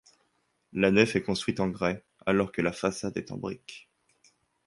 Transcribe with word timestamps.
La 0.73 0.89
nef 0.89 1.15
est 1.15 1.21
construite 1.21 1.59
en 1.59 1.69
grès 1.69 2.03
alors 2.25 2.51
que 2.51 2.63
la 2.63 2.71
façade 2.71 3.17
est 3.17 3.31
en 3.31 3.37
brique. 3.37 3.87